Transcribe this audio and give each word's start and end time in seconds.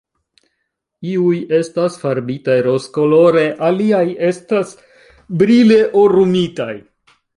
Iuj 1.09 1.33
estas 1.57 1.97
farbitaj 2.05 2.55
rozkolore, 2.69 3.43
aliaj 3.69 4.03
estas 4.31 4.73
brile 5.43 5.79
orumitaj. 6.05 6.73